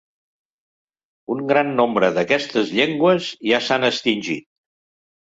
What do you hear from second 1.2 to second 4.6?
Un gran nombre d'aquestes llengües ja s'han extingit.